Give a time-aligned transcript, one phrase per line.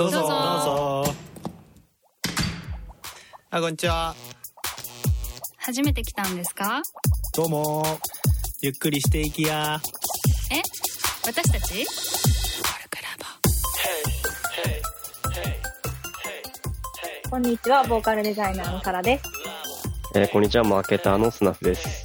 [0.00, 0.20] どうぞ。
[0.20, 0.34] どうぞ。
[0.34, 1.14] どうぞ。
[3.50, 4.14] あこんにちは。
[5.58, 6.80] 初めて来たんですか？
[7.36, 7.84] どうも。
[8.62, 9.78] ゆっくりしていきや。
[10.50, 10.62] え？
[11.26, 11.84] 私たち？
[17.28, 19.24] こんにちは、ボーカルデザイナーのサラです。
[20.14, 22.02] えーこんにちは、マーケターのスナフです。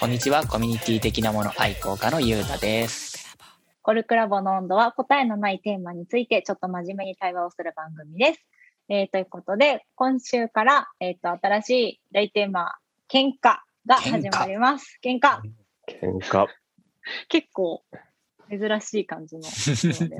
[0.00, 3.07] こんにちは、コミュニティ的なもの愛好家のゆうたです。
[3.88, 8.46] コルクラボの温度は答えのないテーマについてちょっと真面目に対話をする番組です。
[8.90, 12.74] えーということで、今週から、えっ、と、新しい大テーマ、
[13.10, 14.98] 喧嘩が始まります。
[15.02, 15.40] 喧嘩
[15.88, 16.46] 喧嘩。
[17.30, 17.82] 結構
[18.50, 19.40] 珍しい感じの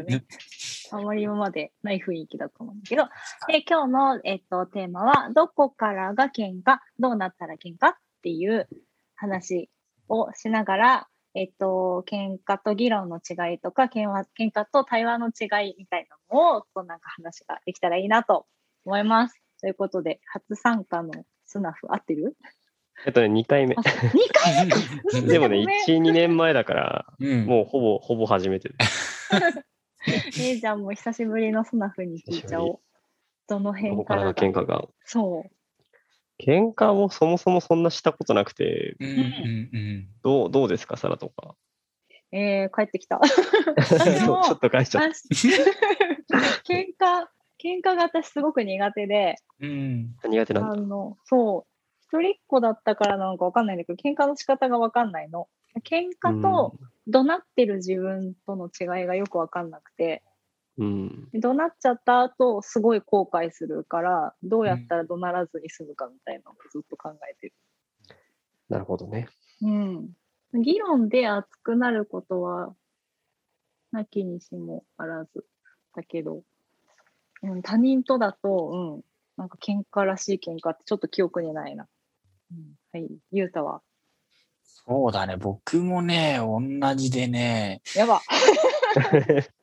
[0.07, 0.25] ね。
[0.91, 3.05] あまり今までない雰囲気だと思うんだけど、
[3.49, 6.79] で今日の、えっと、テーマは、どこからが喧嘩？
[6.99, 7.89] どうなったら喧嘩？
[7.89, 8.67] っていう
[9.15, 9.69] 話
[10.09, 18.47] をしながら、えっと、喧嘩と議論の違いとか、喧嘩喧嘩と対話の違いみたいなのを、こうなんか話ができたらいいなと
[18.85, 19.41] 思います。
[19.61, 21.13] ということで、初参加の
[21.47, 22.37] スナフ合ってる？
[23.07, 23.81] えっとね、2回目あ。
[23.81, 23.85] 2
[24.33, 25.21] 回目？
[25.29, 27.47] でもね、ごめん1、2年前だから、うん。
[27.47, 29.29] もうほぼ、ほぼ初めてです。
[30.07, 32.81] えーじゃあもう久しぶりのスナフに聞いちゃおう。
[33.49, 34.89] どのど辺こから喧嘩が？
[35.05, 35.51] そう。
[36.39, 40.09] 喧嘩もそもそもそんなしたことなくて、うんうんうん。
[40.23, 41.55] どう、どうですか、サラとか。
[42.31, 43.21] えー、帰ってきた。
[43.25, 45.03] ちもょっと返しちゃっ
[46.65, 47.27] 喧嘩、
[47.63, 50.15] 喧嘩が私すごく苦手で、うん。
[50.23, 50.29] た。
[50.29, 50.81] 苦手あなんだ。
[50.83, 51.67] の、そう、
[52.01, 55.49] 一人っ子だったからなのかわかんないんだけど、喧嘩の仕方がわかんないの。
[55.85, 60.23] 喧嘩と怒鳴ってる自分との違いがよくわかんなくて、
[60.79, 61.29] うん。
[61.35, 67.55] 怒鳴っちゃった後、すごい後悔するから、どうやったら怒鳴らずに済むかみたいなのをずっと考えてる。
[68.69, 69.29] なるほどね。
[69.61, 70.17] うん。
[70.55, 72.75] 議論で熱くなることは、
[73.91, 75.45] なきにしもあらず。
[75.95, 76.43] だけど、
[77.43, 79.05] うん、他人とだと、うん、
[79.37, 81.89] なんか喧嘩らしい喧嘩ってちょっと記憶にないな。
[82.53, 83.83] うん、はい、ゆうたは？
[84.63, 85.37] そうだね。
[85.37, 86.61] 僕もね、同
[86.95, 88.21] じでね、やば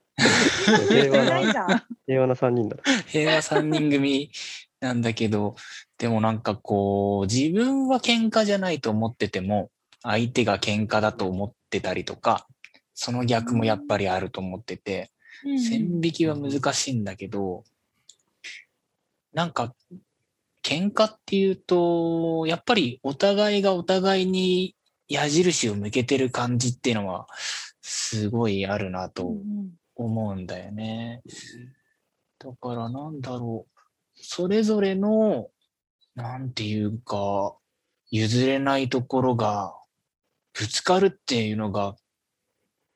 [0.66, 1.86] 平和な。
[2.08, 2.78] 平和な3人だ。
[3.08, 4.32] 平和3人組
[4.80, 5.56] なんだけど、
[5.98, 9.72] でもなんかこう、自分は喧嘩じゃないと思ってても、
[10.02, 12.48] 相手が喧嘩だと思ってたりとか、
[12.94, 15.12] その逆もやっぱりあると思ってて、
[15.44, 17.64] 線引きは難しいんだけど、
[19.34, 19.76] なんか、
[20.64, 24.76] 喧嘩っていうと、やっぱりお互いがお互いに
[25.08, 27.28] 矢印を向けてる感じっていうのは、
[27.82, 31.22] すごいあるなうんとうん思うんだよね。
[32.40, 33.80] だからなんだろう。
[34.16, 35.50] それぞれの、
[36.16, 37.56] なんていうか、
[38.12, 39.76] 譲れないところが、
[40.54, 41.96] ぶつかるっていうのが、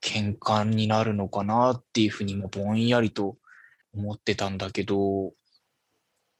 [0.01, 3.37] 喧嘩になるのかなっていうふうにもぼんやりと
[3.93, 5.33] 思ってたんだけど、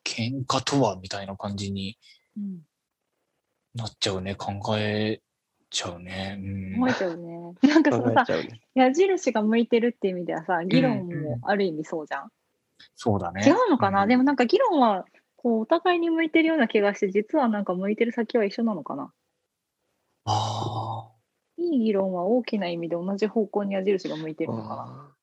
[0.06, 1.98] 喧嘩とはみたいな感じに
[2.38, 2.62] うん
[3.76, 4.36] なっちゃうね。
[4.36, 5.22] 考え
[5.70, 6.40] ちゃうね。
[6.90, 7.54] えちゃうね。
[7.62, 8.62] なんかそのさね。
[8.74, 12.30] 矢印が向いてるっていう意味ではさ、議論もある意味そうじゃん。
[12.96, 13.42] そうだね。
[13.46, 19.12] 違うのかな、うんでもなんか議論は、こう、お互いに向いてるような気がして、実はなんか向いてる先は一緒なのかな？
[20.26, 21.10] あ
[21.58, 25.16] いい議論は大きな意味で同じ方向に矢印が向いてるのかな？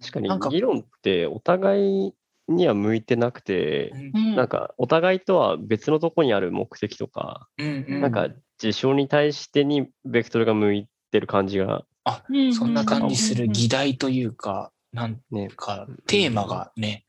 [0.00, 2.14] 確かに、議論ってお互い
[2.48, 11.84] には向いてなくてあ。、うんうんなんか、お互いとは別のとこにある目的とか、うんうんなんか、事象に対してにベクトルが向いてる感じが、
[12.28, 17.04] うんそんな感じするうんうんうん議題というか、なんね、か、テーマがね、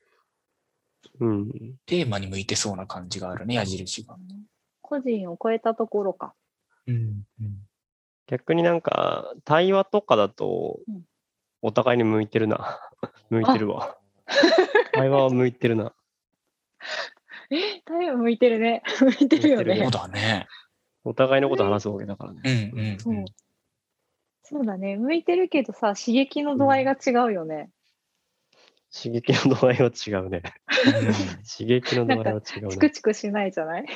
[1.19, 1.51] うん。
[1.85, 4.17] テーマに向いてそうな感じがあるね、矢印が。
[4.81, 6.33] 個人を超えたところか。
[6.87, 7.23] うん。
[8.27, 11.01] 逆になんか、対話とかだとうん、
[11.61, 12.79] お互いに向いてるな。
[13.29, 13.97] 向いてるわ。
[14.93, 15.93] 対話は向いてるな。
[17.85, 18.83] 太陽向いてるね。
[18.99, 19.91] 向いてるよ向いてるねそう。
[19.91, 20.47] だね。
[21.07, 22.71] お互いのこと話すわけだからうね。
[22.73, 22.99] んうん。
[22.99, 23.25] そう
[24.43, 24.95] そうだね。
[24.95, 27.69] 向いてるけどさ、刺激の度合いが違うよね。
[28.93, 30.41] 刺激の度合いは違うね。
[31.45, 32.89] 刺激の度合いは違うチクね。
[32.91, 33.83] チクしないじゃない？
[33.83, 33.89] ね、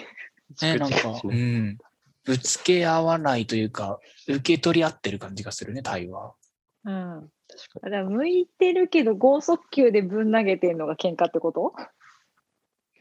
[0.56, 1.78] チなんかうん。
[2.26, 6.36] ぶつけ合わないというか、受け取り合ってる感じがするね、対話。
[6.84, 7.32] うん。
[7.48, 11.74] 確かだから向いてるけど、剛速球でぶん投げてるのが喧嘩ってこと？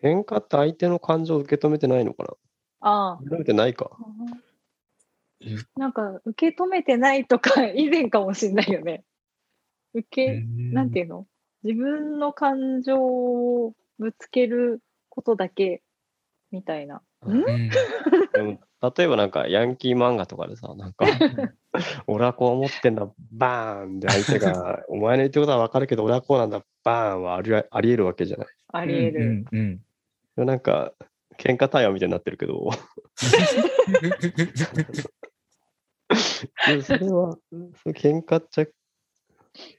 [0.02, 2.34] に喧嘩って相手の感情を受け止めてないのかな？
[2.80, 3.18] ああ。
[3.22, 3.90] 受け止めてないか。
[5.76, 9.04] なんか、受け止めてないとか、 以前かもしれないよね。
[9.94, 11.26] 受け、なんていうの？
[11.62, 14.80] 自分の感情をぶつける
[15.10, 15.82] ことだけ
[16.50, 17.02] みたいな。
[17.26, 17.70] んうん。
[18.32, 18.60] でも
[18.96, 21.04] 例えばなんかヤンキー漫画とかでさ、なんか
[22.06, 28.46] 俺はこう思ってんだ、バーンで相手が、お前の言ってることはわかるけど、俺はこうなんだ、バーンはありああり得るわけじゃない。
[28.68, 29.24] あり得る。
[29.26, 29.80] うんうんうん
[30.36, 30.94] なんか、
[31.40, 32.70] 喧嘩対話みたいになってるけど、
[36.82, 37.38] それは、そ
[37.86, 38.66] う喧嘩っちゃ、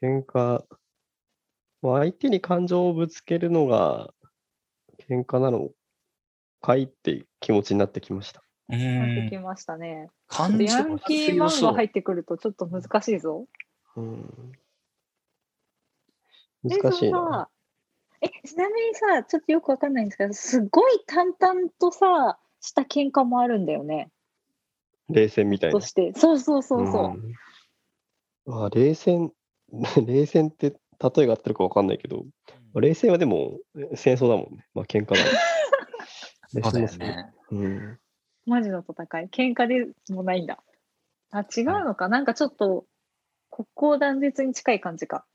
[0.02, 0.66] 喧嘩、
[1.84, 4.12] まあ、相手に感情をぶつけるのが
[5.08, 5.70] 喧嘩なの
[6.62, 8.44] かいって気持ちになってきました。
[8.70, 10.10] うなってんきましたね。
[10.28, 13.46] 感情ヤンキー漫画入ってくるとちょっと難しいぞ。
[13.96, 14.52] うん、
[16.66, 17.50] え難しいな。
[18.22, 24.12] え、ちなみにさ、ちょっとよくわかんないんですけど、すごい淡々とさ、した喧嘩もあるんだよね。
[25.10, 25.86] 冷戦みたいなと。
[25.86, 26.14] して。
[26.16, 27.06] そうそうそうそう。
[27.06, 27.34] うん
[28.48, 29.32] あ冷戦、
[30.06, 32.26] 冷戦って例えが合ってるかわかんないけど、
[32.74, 33.60] まあ冷戦はでも
[33.96, 34.66] 戦争だもんね。
[34.74, 36.62] まあ喧嘩だもん。
[36.64, 37.34] そうだよ冷戦もね。
[37.52, 38.00] うん。
[38.46, 39.28] マジの戦い。
[39.30, 40.64] 喧嘩でもないんだ。
[41.30, 42.10] あ、違うのか。
[42.10, 42.86] なんかちょっと、
[43.50, 45.26] 国交断絶に近い感じか。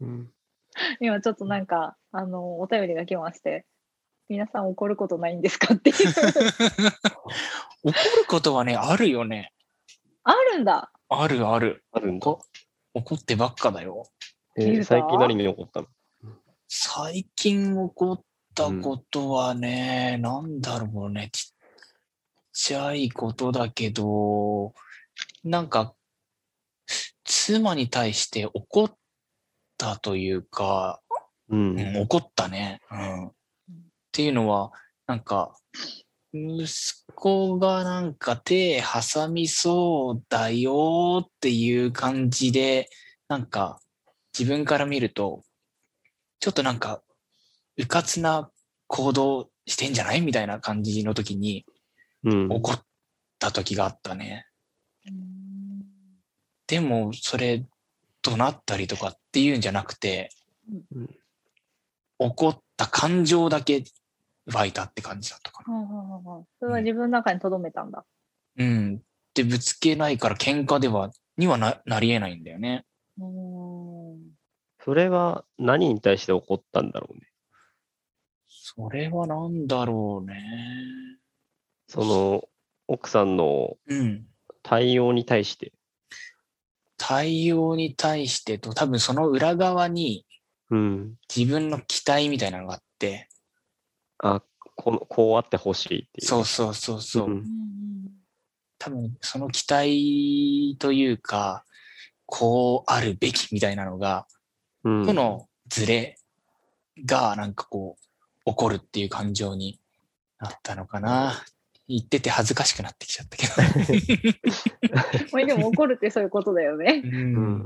[0.00, 0.32] うん。
[1.00, 3.66] 今ちょっとなんか、あの、お便りが来まして、
[4.28, 5.96] 皆さん怒ることないんですかっていう。
[7.82, 9.52] 怒ることはね、あるよね。
[10.22, 10.92] あるんだ。
[11.08, 11.84] あるある。
[11.92, 12.24] あるんだ。
[12.24, 12.44] こ
[12.94, 14.08] 怒ってばっかだよ。
[14.56, 15.88] えー最近何に起こったの？
[16.68, 18.24] 最近起こっ
[18.54, 21.58] たことはね、なんだろうね、ちっ
[22.52, 24.74] ちゃいことだけど、
[25.44, 25.94] なんか、
[27.24, 28.97] 妻に対して怒っ
[29.78, 31.00] たというか、
[31.48, 31.80] うん。
[31.80, 32.80] うん、怒ったね。
[32.90, 33.28] うん。
[33.28, 33.32] っ
[34.12, 34.72] ていうのは、
[35.06, 35.56] なんか、
[36.34, 36.68] 息
[37.14, 42.90] 子がなんか手挟みそうだよっていう感じで、
[43.28, 43.80] なんか
[44.38, 45.42] 自分から見ると、
[46.40, 47.02] ちょっとなんか、
[47.78, 48.50] うかつな
[48.88, 51.64] 行動してんじゃないみたいな感じの時に
[52.24, 52.48] うん。
[52.50, 52.82] 怒っ
[53.38, 54.46] た時があったね。
[56.66, 57.64] でも、それ、
[58.22, 60.30] 怒鳴ったりとかっていうんじゃなくて
[60.92, 61.08] うん、
[62.18, 63.84] 怒った感情だけ
[64.52, 66.44] 湧いたって感じだったかな。
[66.58, 68.04] それは自分の中に留めたんだ。
[68.58, 69.00] うん。
[69.34, 72.84] で、ぶつけないから喧嘩では、にはななり得ないんだよね。
[73.18, 74.18] うーん
[74.84, 77.22] それは何に対して起こったんだろうね。
[78.48, 80.42] それはなんだろうね。
[81.86, 82.44] その、
[82.88, 84.26] 奥さんのうん。
[84.62, 85.72] 対応に対して。
[87.08, 90.26] 対応に対してと、多分その裏側に
[90.70, 91.14] うん。
[91.34, 93.28] 自分の期待みたいなのがあって、
[94.18, 94.42] あ、
[94.76, 96.26] この、こうあってほしいっていう。
[96.26, 97.28] そうそうそうそう。
[97.28, 97.44] うん
[98.80, 101.64] 多分その期待というか、
[102.26, 104.28] こうあるべきみたいなのが、
[104.84, 105.06] うん。
[105.06, 106.16] とのズレ
[107.04, 109.80] がなんかこう、起こるっていう感情に
[110.38, 111.42] なったのかな。
[111.88, 113.46] 言ってて恥ずかしくなってきちゃったけ
[115.32, 117.02] まあでも怒るってそういうことだよね。
[117.02, 117.08] ど。
[117.08, 117.58] ううんん。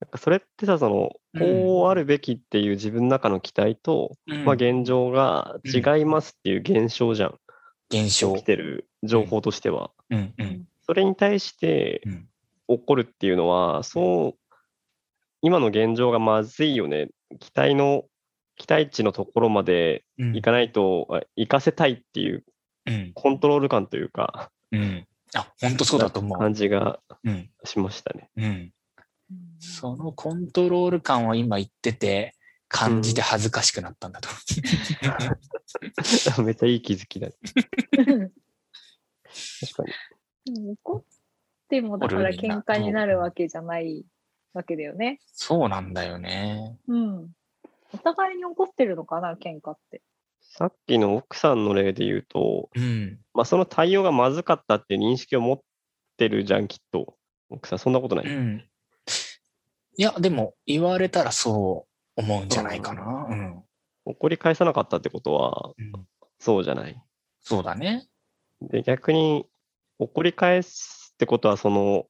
[0.00, 7.38] なんかそれってさ、その、こうあるべきっていう自分の中の期待と、うんまあ現状が違いますっていう現象じゃん。
[7.90, 8.44] 現象起き。
[8.44, 9.92] てる情報としては。
[10.10, 10.68] うんうん。
[10.84, 12.28] それに対してうん
[12.68, 14.54] 起こるっていうのは、そう、
[15.42, 17.08] 今の現状がまずいよね。
[17.38, 18.04] 期待の、
[18.56, 22.44] 期待値のところまでうん行かないと、あ行かせたいっていううん。
[23.14, 25.06] コントロール感というか、うん。
[25.34, 26.38] あ、本当そうだと思う。
[26.38, 27.50] 感じがうん。
[27.64, 28.30] しましたね。
[28.36, 28.72] うん。
[29.58, 32.34] そのコントロール感を今言ってて、
[32.68, 34.30] 感じて恥ずかしくなったんだと。
[36.42, 37.34] めっちゃいい気づきだね。
[37.92, 38.06] 確
[39.74, 39.84] か
[40.46, 40.54] に。
[40.54, 41.04] でも怒っ
[41.68, 44.06] てもだから喧嘩になるわけじゃない
[44.54, 45.20] わけだよね。
[45.34, 46.78] そうなんだよね。
[46.88, 47.30] うん。
[47.92, 50.00] お互いに怒ってるのかな、喧嘩って。
[50.54, 53.18] さっきの奥さんの例で言うと、うん。
[53.32, 55.60] まあ、その対応がまずかったって認識を持っ
[56.18, 57.16] てるじゃん、きっと。
[57.48, 58.26] 奥さん、そんなことない。
[58.26, 58.68] うん。
[59.96, 63.26] いや、でも言われたらそう思うんじゃないかな。
[63.30, 63.62] うん。
[64.04, 65.92] 怒り返さなかったってことは、うん
[66.38, 67.00] そうじゃない。
[67.40, 68.08] そうだね。
[68.60, 69.46] で、逆に、
[70.00, 72.06] 怒り返すってことは、その、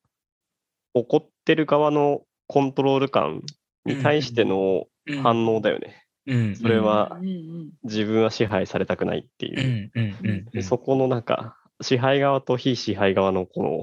[0.95, 3.43] 怒ってる側のコントロール感
[3.85, 6.07] に対してのうん反応だよね。
[6.27, 6.57] うん。
[6.57, 9.91] それはうんうん自分は支配されたくないってういう。
[9.97, 10.01] ん。
[10.01, 10.17] うん。
[10.23, 10.45] うん。
[10.47, 13.83] でそこのなんか、支配側と非支配側のこの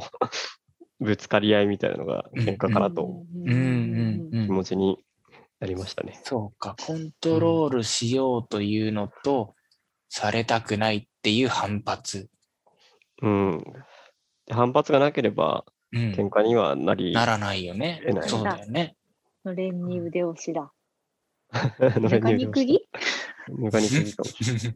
[0.99, 3.53] ぶつかり合いみたいなのが喧嘩かなとうんうん。
[3.53, 4.29] うん。
[4.31, 4.97] うん気持ちに
[5.59, 6.19] なりましたね。
[6.23, 6.75] そうか。
[6.85, 9.55] コントロールしようというのと、
[10.09, 12.29] されたくないっていう反発。
[13.21, 13.63] うん。
[14.47, 16.11] で反発がなければうん。
[16.11, 18.25] 喧嘩にはなり、ならないよね得な。
[18.25, 18.95] いそうだよね。
[19.43, 20.71] のれんに腕押しだ。
[21.53, 24.75] のれん中にぬかにかもしれない。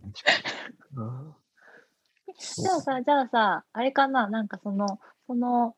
[0.95, 1.35] うん
[2.35, 5.75] じゃあさ、じゃあさ、あれかな、なんかその、その、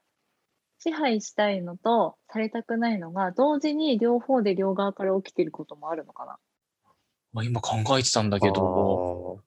[0.79, 6.37] 支配したいのとされたくないのが同時に両方で両側から起きてることもあるのかな？
[7.33, 9.41] まあ、今考えてたんだけど、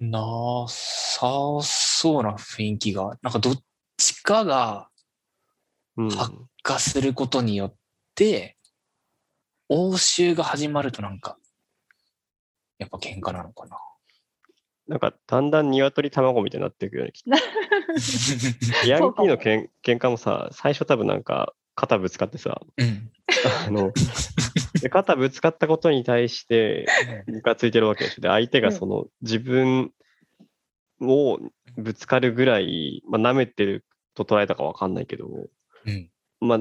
[0.00, 1.28] なさ
[1.62, 3.62] そうな雰囲気が、なんかどっ
[3.96, 4.88] ちかが
[5.96, 6.10] うん。
[6.10, 6.32] 発
[6.62, 7.74] 火することによっ
[8.14, 8.56] て、
[9.70, 11.38] 応酬が始まるとなんか、
[12.78, 13.78] やっぱ喧嘩なのかな。
[14.88, 17.12] なんか、だんだん鶏卵みたいになっていくよね。
[17.12, 17.30] きっと
[18.84, 23.12] リアリティのけん喧嘩もさ、最初多分なんか、肩ぶつかってさ、うん。
[23.66, 23.92] あの、
[24.82, 26.86] で肩ぶつかったことに対して、
[27.26, 28.22] ムカついてるわけでしょ。
[28.22, 29.92] で、相手がその、自分
[31.00, 31.38] を
[31.76, 33.84] ぶつかるぐらい、まあ、舐めてる
[34.14, 35.28] と捉えたかわかんないけど、
[35.86, 36.10] うん。
[36.40, 36.60] まあ、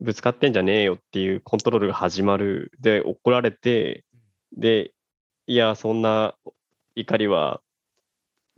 [0.00, 2.72] ぶつかってんじゃねえよっていうコントロールが始まる。
[2.80, 4.04] で、怒られて、
[4.56, 4.92] で、
[5.46, 6.34] いや、そんな
[6.94, 7.60] 怒りは、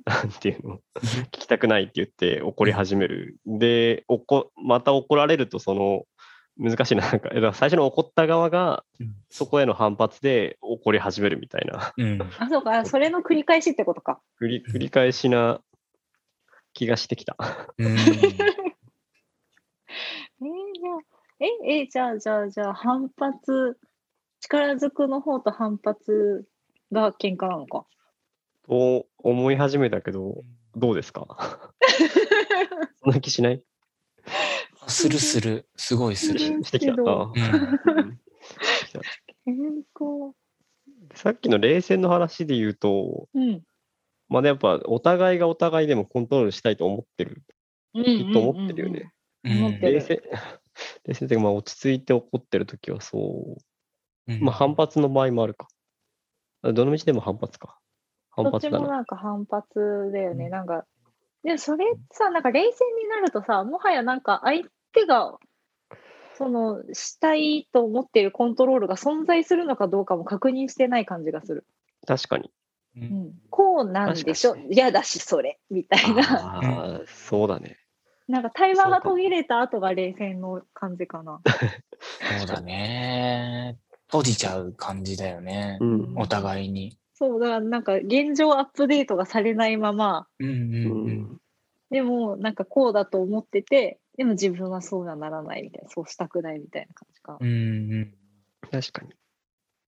[0.04, 3.38] なんていうの、 聞きたくないって言って怒り始める。
[3.46, 6.04] で、おこまた怒られると、その、
[6.56, 12.20] 難しいな、なんか、だから最初の怒った側がうん、そこへの反発で怒り始めるみたいな、うん。
[12.38, 12.84] あ、そうか。
[12.84, 14.20] それの繰り返しってことか。
[14.40, 15.62] 繰り繰り返しな
[16.74, 17.36] 気がしてきた。
[17.78, 17.96] うん。
[17.96, 17.96] えー、
[20.36, 23.78] じゃあ、え、え、じゃあ、じゃあ、じゃあ、反発、
[24.40, 26.44] 力ずくの方と反発
[26.92, 27.86] が喧嘩なのか。
[28.66, 30.44] と思い始めたけど、
[30.76, 31.72] どうですか？
[33.02, 33.62] そんな気しない？
[34.86, 35.66] するする。
[35.76, 36.38] すごいする。
[36.38, 36.94] してきた。
[41.14, 43.62] さっきの冷戦の話で言うと、うん。
[44.28, 47.42] まあ、やっぱお互いがお互いでもコントロールしたいと思ってる、
[48.32, 49.12] と思ってるよね。
[49.42, 50.20] 冷戦
[50.98, 53.56] っていうかまあ落ち着いて怒ってるときはそ
[54.28, 54.32] う。
[54.32, 55.68] うんまあ反発の場合もあるか。
[56.62, 57.78] あどの道でも反発か。
[58.30, 58.86] 反どっち発だな。
[58.86, 60.46] もなんか反発だよね。
[60.46, 60.84] うんなんか、
[61.42, 65.38] でもそれさ、なんか冷戦になるとさ、もはやなんか相手が、
[66.36, 71.66] その、したいと思っているコントロールが存在するのかどうかも確認してない感じがする。
[72.06, 72.50] 確かに。
[72.96, 75.58] ううんん、こうなんでしょ確嫌だし、それ。
[75.70, 76.22] みたいな。
[76.22, 77.78] ああ、そうだね。
[78.30, 81.40] なんか対話が途切れた後が冷戦の感じかな。
[82.38, 83.76] そうだね。
[84.06, 85.84] 閉じちゃう感じだよねう。
[85.84, 86.14] ん。
[86.16, 86.96] お互いに。
[87.14, 91.10] そう、だからなんか現状アップデートがされないまま、うんううんうん。
[91.22, 91.40] ん。
[91.90, 97.36] でもなんかこうだと思ってて、でも自分はそうはならないみたいな、そうしたくないみたいな感じか。
[97.40, 97.50] うんう
[98.02, 98.14] ん。
[98.70, 99.12] 確かに。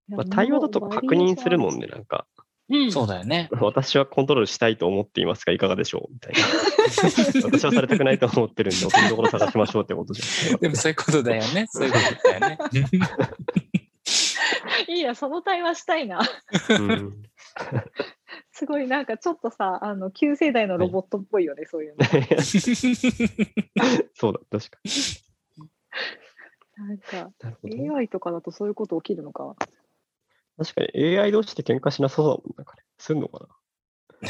[0.09, 2.27] まあ、対話だと確認するもんね、なんか。
[2.73, 3.51] うん、そうだよね。
[3.61, 6.13] 私はコントロールしたいと思っていますが、いかがでしょう？
[6.13, 6.41] みたいな。
[7.45, 10.59] 私はされたくないと思ってるんで、おところ探しましょうってことじゃん。
[10.59, 11.67] でもそういうことだよね。
[11.69, 12.59] そういうことだよね。
[14.89, 16.21] いいや、その対話したいな。
[16.71, 17.23] うん、
[18.53, 22.07] すごいなんかちょっとさ、あの、旧世代のロボットっぽいよね、そういうの。
[24.15, 24.79] そうだ、確か
[26.77, 27.23] なんか、に。
[27.41, 27.97] なるほど。
[27.97, 29.55] AI とかだとそういうこと起きるのか。
[30.59, 32.83] 確かに AI 同士で喧嘩しなそうだもん、なんかね。
[32.99, 33.49] すんのか
[34.21, 34.29] な？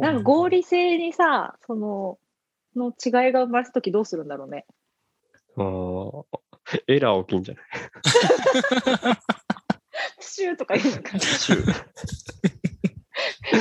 [0.00, 2.18] なんか合理性にさ、その、
[2.74, 4.66] の違いが生まれたときどうするんだろうね。
[5.56, 6.24] あー
[6.86, 7.64] エラー起きんじゃない？
[10.18, 11.20] プシューとか言うのかな。
[11.20, 11.68] シュー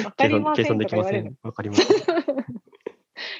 [0.05, 1.37] わか計りません算計算でとか言われるきません。
[1.43, 1.87] わかりません。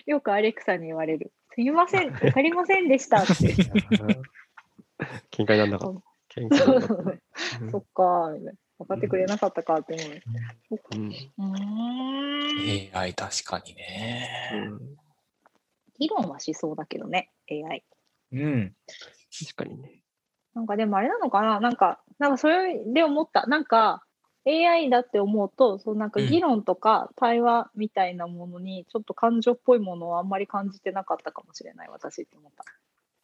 [0.06, 1.34] よくアレクサに言われる。
[1.54, 3.34] すみません、わかりませんでしたって。
[5.32, 6.02] 喧嘩になんなかっ
[6.38, 6.46] た。
[6.46, 7.04] 喧嘩にそった
[7.62, 8.54] うんそっかーみたいな。
[8.80, 10.22] 分かってくれなかったかって思う。
[10.92, 12.98] うんうーん。
[12.98, 14.52] AI 確かにね。
[14.54, 14.98] うん
[16.00, 17.84] 議論はしそうだけどね、AI。
[18.32, 18.76] うん。
[19.40, 20.04] 確かにね。
[20.54, 21.60] なんかでもあれなのかな？
[21.60, 23.48] なんか、なんかそれで思った。
[23.48, 24.04] なんか
[24.46, 32.64] AI だって思うと、そうなんかうん議論とか対話みたいなものにちょっと感情っぽいものをあんまり感じてなかったかもしれない、私って思った。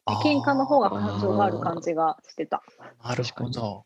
[0.06, 2.62] 喧嘩の方が感情がある感じがしてた。
[3.04, 3.86] なるほど。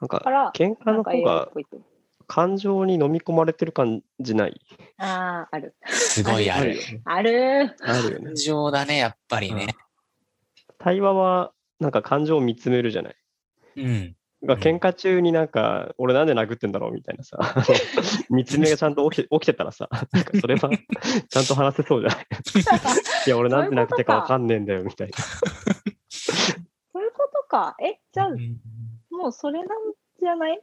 [0.00, 1.48] なんか、喧嘩の方が。
[2.28, 4.60] 感情に飲み込まれてる感じない？
[4.98, 5.76] ああ、ある。
[5.86, 6.76] すごいある。
[7.04, 8.34] あるあるよね感。
[8.34, 9.68] 情だね、やっぱりね。
[10.78, 13.16] 対話は、なんか感情を見つめるじゃない？
[13.76, 14.15] うん。
[14.44, 17.38] がうん喧嘩中になんか、俺なんで殴ってんだろうみたいなさ、
[18.30, 20.70] 見つめがちゃんと起きて起きてたらさ、なんかそれは
[21.28, 22.26] ちゃんと話せそうじゃない？
[23.26, 25.16] いや、俺なんで殴ってかわかんねえんだよみたいな。
[25.18, 27.76] そういうことか。
[27.82, 28.56] え、じゃあ、うん
[29.10, 29.68] もうそれなん
[30.20, 30.58] じゃない？
[30.58, 30.62] っ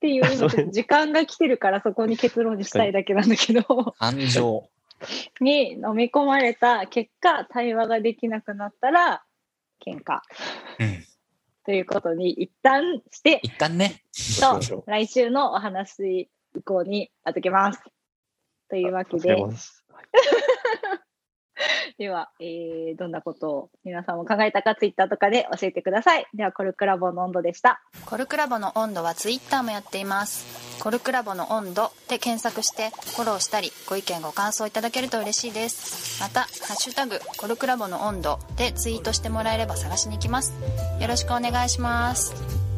[0.00, 3.62] ていう、時間が来てるからそこに結論にしたいだけなんだけど、
[3.98, 4.68] 感情。
[5.40, 9.22] に飲み込まれた結果、対話ができなくなったら、
[9.84, 10.20] 喧嘩
[10.80, 11.04] うん。
[11.64, 14.02] ということに一旦して、一旦ね。
[14.40, 17.82] と来週のお話以降に預けます。
[18.68, 19.84] というわけで助け、ます
[21.98, 26.26] では、えー、どんなことを皆さんも考えたかツイッターとかで教えてください。
[26.34, 27.82] では、コルクラボの温度でした。
[28.06, 40.54] コルクラボの温度はツイッターもやっていますコルクラボの温度で検索してフォローしたりご意見ご感想いただけると嬉しいですまた「ハッシュタグコルクラボの温度」でツイートしてもらえれば探しに行きます
[41.00, 42.71] よろしくお願いします